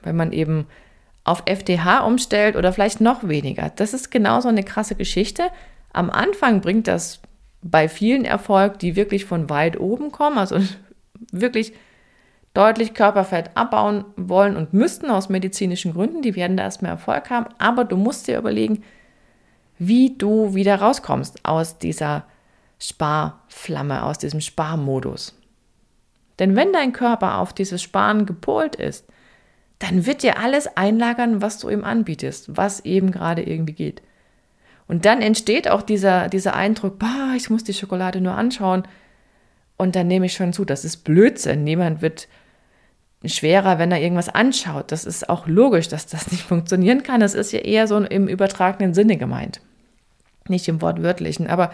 wenn 0.03 0.17
man 0.17 0.33
eben 0.33 0.67
auf 1.25 1.43
FDH 1.47 2.01
umstellt 2.01 2.57
oder 2.57 2.73
vielleicht 2.73 3.01
noch 3.01 3.27
weniger. 3.27 3.71
Das 3.75 3.95
ist 3.95 4.11
genauso 4.11 4.49
eine 4.49 4.65
krasse 4.65 4.95
Geschichte. 4.95 5.45
Am 5.93 6.11
Anfang 6.11 6.61
bringt 6.61 6.89
das 6.89 7.21
bei 7.63 7.89
vielen 7.89 8.25
Erfolg, 8.25 8.79
die 8.79 8.97
wirklich 8.97 9.25
von 9.25 9.49
weit 9.51 9.79
oben 9.79 10.11
kommen, 10.11 10.39
also 10.39 10.59
wirklich 11.33 11.73
deutlich 12.55 12.95
Körperfett 12.95 13.51
abbauen 13.55 14.05
wollen 14.17 14.57
und 14.57 14.75
müssten 14.75 15.11
aus 15.11 15.29
medizinischen 15.29 15.95
Gründen, 15.95 16.23
die 16.23 16.37
werden 16.37 16.57
da 16.57 16.65
erstmal 16.65 16.93
Erfolg 16.93 17.31
haben, 17.31 17.47
aber 17.59 17.85
du 17.85 17.97
musst 17.97 18.29
dir 18.29 18.39
überlegen, 18.39 18.83
wie 19.79 20.17
du 20.17 20.55
wieder 20.55 20.77
rauskommst 20.77 21.45
aus 21.45 21.79
dieser 21.79 22.25
Sparflamme, 22.79 24.03
aus 24.05 24.19
diesem 24.19 24.41
Sparmodus. 24.41 25.35
Denn 26.39 26.57
wenn 26.57 26.73
dein 26.73 26.93
Körper 26.93 27.39
auf 27.39 27.53
dieses 27.53 27.83
Sparen 27.83 28.27
gepolt 28.27 28.77
ist, 28.77 29.07
dann 29.79 30.07
wird 30.07 30.23
dir 30.23 30.39
alles 30.39 30.77
einlagern, 30.77 31.43
was 31.43 31.59
du 31.59 31.69
ihm 31.69 31.85
anbietest, 31.85 32.57
was 32.57 32.81
eben 32.85 33.11
gerade 33.11 33.43
irgendwie 33.43 33.73
geht. 33.73 34.03
Und 34.87 35.05
dann 35.05 35.23
entsteht 35.23 35.69
auch 35.71 35.83
dieser, 35.83 36.29
dieser 36.29 36.55
Eindruck, 36.55 36.99
bah, 36.99 37.35
ich 37.37 37.51
muss 37.51 37.65
die 37.65 37.75
Schokolade 37.75 38.21
nur 38.21 38.35
anschauen 38.35 38.83
und 39.77 39.97
dann 39.97 40.07
nehme 40.07 40.27
ich 40.27 40.35
schon 40.35 40.53
zu, 40.53 40.65
das 40.65 40.85
ist 40.85 40.99
Blödsinn. 40.99 41.65
Niemand 41.65 42.03
wird 42.03 42.29
schwerer, 43.25 43.79
wenn 43.79 43.93
er 43.93 44.01
irgendwas 44.01 44.29
anschaut. 44.29 44.93
Das 44.93 45.05
ist 45.05 45.29
auch 45.29 45.47
logisch, 45.47 45.89
dass 45.89 46.07
das 46.07 46.31
nicht 46.31 46.45
funktionieren 46.45 47.03
kann. 47.03 47.21
Das 47.21 47.35
ist 47.35 47.53
ja 47.53 47.61
eher 47.61 47.87
so 47.87 47.99
im 47.99 48.29
übertragenen 48.29 48.95
Sinne 48.95 49.17
gemeint, 49.17 49.61
nicht 50.49 50.69
im 50.69 50.81
wortwörtlichen. 50.81 51.47
Aber 51.49 51.73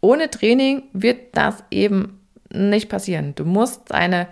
ohne 0.00 0.30
Training 0.30 0.84
wird 0.92 1.36
das 1.36 1.62
eben 1.70 2.20
nicht 2.50 2.88
passieren. 2.88 3.34
Du 3.34 3.44
musst 3.44 3.90
deine 3.90 4.28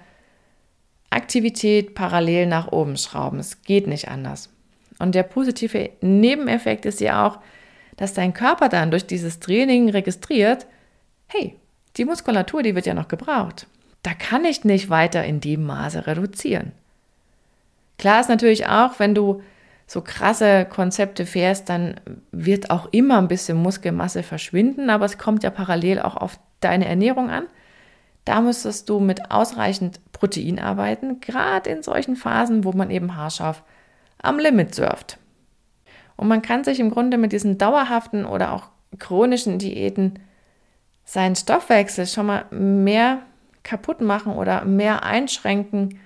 Aktivität 1.10 1.94
parallel 1.94 2.46
nach 2.46 2.72
oben 2.72 2.96
schrauben. 2.96 3.38
Es 3.38 3.62
geht 3.62 3.86
nicht 3.86 4.08
anders. 4.08 4.50
Und 4.98 5.14
der 5.14 5.24
positive 5.24 5.90
Nebeneffekt 6.00 6.86
ist 6.86 7.00
ja 7.00 7.26
auch, 7.26 7.38
dass 7.96 8.14
dein 8.14 8.34
Körper 8.34 8.68
dann 8.68 8.90
durch 8.90 9.06
dieses 9.06 9.40
Training 9.40 9.90
registriert, 9.90 10.66
hey, 11.26 11.56
die 11.96 12.04
Muskulatur, 12.04 12.62
die 12.62 12.74
wird 12.74 12.86
ja 12.86 12.94
noch 12.94 13.08
gebraucht 13.08 13.66
da 14.06 14.14
kann 14.14 14.44
ich 14.44 14.64
nicht 14.64 14.88
weiter 14.88 15.24
in 15.24 15.40
dem 15.40 15.64
Maße 15.64 16.06
reduzieren. 16.06 16.70
Klar 17.98 18.20
ist 18.20 18.28
natürlich 18.28 18.68
auch, 18.68 19.00
wenn 19.00 19.16
du 19.16 19.42
so 19.88 20.00
krasse 20.00 20.64
Konzepte 20.64 21.26
fährst, 21.26 21.68
dann 21.68 22.00
wird 22.30 22.70
auch 22.70 22.86
immer 22.92 23.18
ein 23.18 23.26
bisschen 23.26 23.56
Muskelmasse 23.56 24.22
verschwinden, 24.22 24.90
aber 24.90 25.06
es 25.06 25.18
kommt 25.18 25.42
ja 25.42 25.50
parallel 25.50 25.98
auch 25.98 26.16
auf 26.16 26.38
deine 26.60 26.86
Ernährung 26.86 27.30
an. 27.30 27.46
Da 28.24 28.40
müsstest 28.40 28.88
du 28.88 29.00
mit 29.00 29.32
ausreichend 29.32 29.98
Protein 30.12 30.60
arbeiten, 30.60 31.18
gerade 31.18 31.70
in 31.70 31.82
solchen 31.82 32.14
Phasen, 32.14 32.62
wo 32.62 32.72
man 32.72 32.92
eben 32.92 33.16
haarscharf 33.16 33.64
am 34.22 34.38
Limit 34.38 34.72
surft. 34.72 35.18
Und 36.16 36.28
man 36.28 36.42
kann 36.42 36.64
sich 36.64 36.80
im 36.80 36.90
Grunde 36.90 37.18
mit 37.18 37.32
diesen 37.32 37.58
dauerhaften 37.58 38.24
oder 38.24 38.52
auch 38.52 38.70
chronischen 38.98 39.58
Diäten 39.58 40.18
seinen 41.04 41.36
Stoffwechsel 41.36 42.06
schon 42.06 42.26
mal 42.26 42.46
mehr 42.50 43.22
kaputt 43.62 44.00
machen 44.00 44.34
oder 44.34 44.64
mehr 44.64 45.04
einschränken 45.04 45.98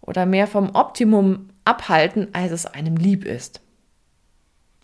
oder 0.00 0.26
mehr 0.26 0.46
vom 0.46 0.74
Optimum 0.74 1.50
abhalten, 1.64 2.28
als 2.32 2.52
es 2.52 2.66
einem 2.66 2.96
lieb 2.96 3.24
ist. 3.24 3.60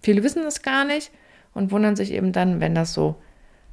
Viele 0.03 0.23
wissen 0.25 0.43
das 0.43 0.63
gar 0.63 0.85
nicht 0.85 1.11
und 1.55 1.71
wundern 1.71 1.97
sich 1.97 2.13
eben 2.13 2.33
dann, 2.33 2.61
wenn 2.61 2.75
das 2.75 2.93
so 2.93 3.17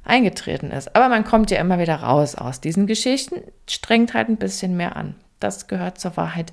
eingetreten 0.04 0.70
ist. 0.70 0.94
Aber 0.94 1.08
man 1.08 1.24
kommt 1.24 1.50
ja 1.50 1.58
immer 1.58 1.78
wieder 1.78 1.96
raus 1.96 2.34
aus 2.34 2.60
diesen 2.60 2.86
Geschichten, 2.86 3.42
strengt 3.68 4.14
halt 4.14 4.28
ein 4.28 4.36
bisschen 4.36 4.76
mehr 4.76 4.96
an. 4.96 5.16
Das 5.40 5.66
gehört 5.66 5.98
zur 5.98 6.16
Wahrheit 6.16 6.52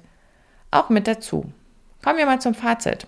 auch 0.72 0.90
mit 0.90 1.08
dazu. 1.08 1.52
Kommen 2.04 2.18
wir 2.18 2.26
mal 2.26 2.42
zum 2.42 2.54
Fazit. 2.54 3.08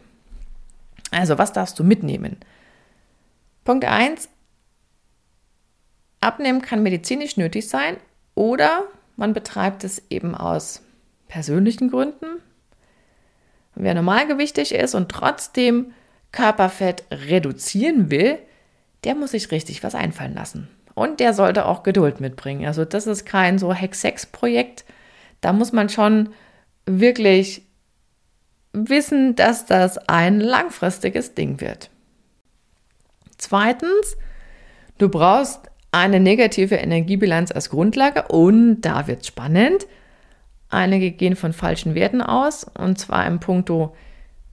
Also, 1.11 1.37
was 1.37 1.53
darfst 1.53 1.79
du 1.79 1.83
mitnehmen? 1.83 2.37
Punkt 3.63 3.85
1. 3.85 4.29
Abnehmen 6.21 6.61
kann 6.61 6.83
medizinisch 6.83 7.37
nötig 7.37 7.69
sein 7.69 7.97
oder 8.35 8.83
man 9.15 9.33
betreibt 9.33 9.83
es 9.83 10.01
eben 10.09 10.35
aus 10.35 10.81
persönlichen 11.27 11.89
Gründen. 11.89 12.41
Wer 13.75 13.93
normalgewichtig 13.93 14.73
ist 14.73 14.95
und 14.95 15.09
trotzdem 15.09 15.93
Körperfett 16.31 17.05
reduzieren 17.11 18.11
will, 18.11 18.39
der 19.03 19.15
muss 19.15 19.31
sich 19.31 19.51
richtig 19.51 19.83
was 19.83 19.95
einfallen 19.95 20.35
lassen. 20.35 20.67
Und 20.95 21.21
der 21.21 21.33
sollte 21.33 21.65
auch 21.65 21.83
Geduld 21.83 22.19
mitbringen. 22.19 22.65
Also 22.65 22.83
das 22.83 23.07
ist 23.07 23.25
kein 23.25 23.57
so 23.57 23.73
Hex-Sex-Projekt. 23.73 24.83
Da 25.39 25.53
muss 25.53 25.71
man 25.71 25.87
schon 25.87 26.33
wirklich 26.85 27.65
wissen, 28.73 29.35
dass 29.35 29.65
das 29.65 29.97
ein 30.07 30.39
langfristiges 30.39 31.33
Ding 31.33 31.61
wird. 31.61 31.89
Zweitens, 33.37 34.17
du 34.97 35.09
brauchst 35.09 35.61
eine 35.91 36.19
negative 36.19 36.75
Energiebilanz 36.75 37.51
als 37.51 37.69
Grundlage 37.69 38.25
und 38.27 38.81
da 38.81 39.07
wird 39.07 39.25
spannend. 39.25 39.87
Einige 40.69 41.11
gehen 41.11 41.35
von 41.35 41.53
falschen 41.53 41.95
Werten 41.95 42.21
aus 42.21 42.65
und 42.77 42.99
zwar 42.99 43.25
im 43.25 43.39
Punkto, 43.39 43.95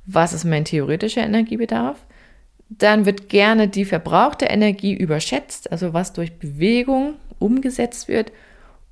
was 0.06 0.32
ist 0.32 0.44
mein 0.44 0.64
theoretischer 0.64 1.22
Energiebedarf? 1.22 1.98
Dann 2.68 3.06
wird 3.06 3.28
gerne 3.28 3.68
die 3.68 3.84
verbrauchte 3.84 4.46
Energie 4.46 4.94
überschätzt, 4.94 5.70
also 5.70 5.92
was 5.92 6.12
durch 6.12 6.38
Bewegung 6.38 7.14
umgesetzt 7.38 8.08
wird, 8.08 8.32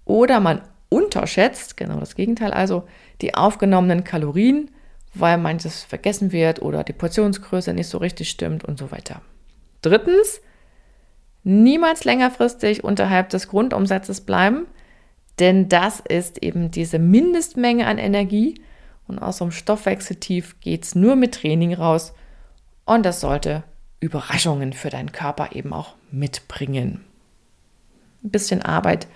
oder 0.05 0.39
man 0.39 0.61
unterschätzt, 0.91 1.77
genau 1.77 1.99
das 1.99 2.15
Gegenteil, 2.15 2.53
also 2.53 2.85
die 3.21 3.35
aufgenommenen 3.35 4.05
Kalorien 4.05 4.71
weil 5.15 5.39
manches 5.39 5.85
vergessen 5.85 6.33
wird 6.33 6.61
oder 6.61 6.85
die 6.85 6.93
Portionsgröße 6.93 7.73
nicht 7.73 7.89
so 7.89 7.99
richtig 7.99 8.31
stimmt 8.31 8.65
und 8.65 8.79
so 8.79 8.91
weiter. 8.91 9.23
Drittens, 9.83 10.41
niemals 11.45 12.05
längerfristig 12.05 12.85
unterhalb 12.85 13.29
des 13.31 13.49
Grundumsatzes 13.49 14.23
bleiben, 14.23 14.67
denn 15.39 15.69
das 15.69 16.01
ist 16.01 16.43
eben 16.43 16.71
diese 16.71 16.99
Mindestmenge 16.99 17.87
an 17.87 17.99
Energie 17.99 18.61
und 19.07 19.19
aus 19.19 19.39
so 19.39 19.45
einem 19.45 19.53
Stoffwechseltief 19.53 20.61
geht 20.61 20.85
es 20.85 20.95
nur 20.95 21.17
mit 21.17 21.35
Training 21.35 21.75
raus 21.75 22.15
und 22.85 23.05
das 23.05 23.21
sollte 23.21 23.65
Überraschungen 24.01 24.73
für 24.73 24.91
deinen 24.91 25.13
Körper 25.13 25.51
eben 25.53 25.73
auch 25.73 25.95
mitbringen. 26.11 27.05
Ein 28.23 28.31
bisschen 28.31 28.63
Arbeit 28.63 29.07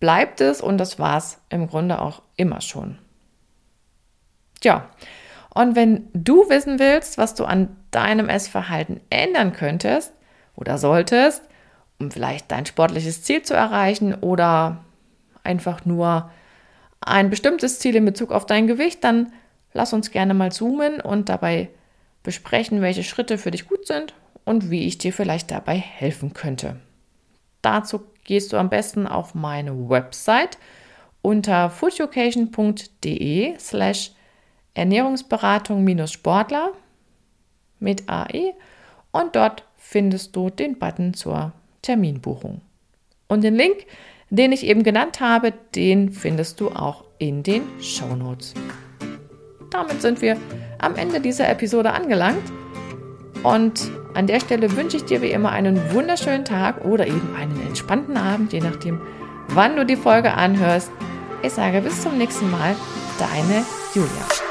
bleibt 0.00 0.40
es 0.40 0.60
und 0.60 0.78
das 0.78 0.98
war 0.98 1.16
es 1.16 1.38
im 1.48 1.66
Grunde 1.66 2.00
auch 2.00 2.22
immer 2.36 2.60
schon. 2.60 2.98
Tja, 4.64 4.88
und 5.50 5.76
wenn 5.76 6.08
du 6.14 6.48
wissen 6.48 6.78
willst, 6.78 7.18
was 7.18 7.34
du 7.34 7.44
an 7.44 7.76
deinem 7.90 8.30
Essverhalten 8.30 8.98
ändern 9.10 9.52
könntest 9.52 10.14
oder 10.56 10.78
solltest, 10.78 11.42
um 11.98 12.10
vielleicht 12.10 12.50
dein 12.50 12.64
sportliches 12.64 13.22
Ziel 13.22 13.42
zu 13.42 13.52
erreichen 13.52 14.14
oder 14.14 14.82
einfach 15.42 15.84
nur 15.84 16.30
ein 17.02 17.28
bestimmtes 17.28 17.78
Ziel 17.78 17.94
in 17.94 18.06
Bezug 18.06 18.32
auf 18.32 18.46
dein 18.46 18.66
Gewicht, 18.66 19.04
dann 19.04 19.34
lass 19.74 19.92
uns 19.92 20.10
gerne 20.10 20.32
mal 20.32 20.50
zoomen 20.50 21.02
und 21.02 21.28
dabei 21.28 21.68
besprechen, 22.22 22.80
welche 22.80 23.04
Schritte 23.04 23.36
für 23.36 23.50
dich 23.50 23.68
gut 23.68 23.86
sind 23.86 24.14
und 24.46 24.70
wie 24.70 24.86
ich 24.86 24.96
dir 24.96 25.12
vielleicht 25.12 25.50
dabei 25.50 25.76
helfen 25.76 26.32
könnte. 26.32 26.76
Dazu 27.60 28.00
gehst 28.24 28.54
du 28.54 28.56
am 28.56 28.70
besten 28.70 29.06
auf 29.06 29.34
meine 29.34 29.90
Website 29.90 30.56
unter 31.20 31.68
foodeducation.de 31.68 33.58
slash 33.58 34.12
Ernährungsberatung-Sportler 34.74 36.72
mit 37.78 38.08
AE 38.08 38.52
und 39.12 39.36
dort 39.36 39.64
findest 39.76 40.34
du 40.34 40.50
den 40.50 40.78
Button 40.78 41.14
zur 41.14 41.52
Terminbuchung. 41.82 42.60
Und 43.28 43.44
den 43.44 43.54
Link, 43.54 43.86
den 44.30 44.52
ich 44.52 44.64
eben 44.64 44.82
genannt 44.82 45.20
habe, 45.20 45.52
den 45.74 46.10
findest 46.10 46.60
du 46.60 46.70
auch 46.70 47.04
in 47.18 47.42
den 47.42 47.62
Show 47.80 48.16
Notes. 48.16 48.54
Damit 49.70 50.02
sind 50.02 50.22
wir 50.22 50.36
am 50.78 50.96
Ende 50.96 51.20
dieser 51.20 51.48
Episode 51.48 51.92
angelangt. 51.92 52.42
Und 53.42 53.90
an 54.14 54.26
der 54.26 54.40
Stelle 54.40 54.76
wünsche 54.76 54.96
ich 54.96 55.04
dir 55.04 55.20
wie 55.20 55.30
immer 55.30 55.50
einen 55.50 55.92
wunderschönen 55.92 56.44
Tag 56.44 56.84
oder 56.84 57.06
eben 57.06 57.34
einen 57.36 57.60
entspannten 57.66 58.16
Abend, 58.16 58.52
je 58.52 58.60
nachdem, 58.60 59.00
wann 59.48 59.76
du 59.76 59.84
die 59.84 59.96
Folge 59.96 60.32
anhörst. 60.32 60.90
Ich 61.42 61.52
sage 61.52 61.82
bis 61.82 62.00
zum 62.00 62.16
nächsten 62.16 62.50
Mal, 62.50 62.74
deine 63.18 63.64
Julia. 63.94 64.43